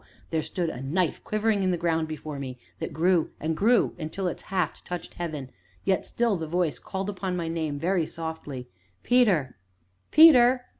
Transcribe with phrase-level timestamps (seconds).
[0.31, 4.25] there stood a knife quivering in the ground before me, that grew and grew until
[4.25, 5.51] its haft touched heaven,
[5.83, 8.67] yet still the voice called upon my name very softly:
[9.03, 9.57] "Peter!
[10.09, 10.65] Peter!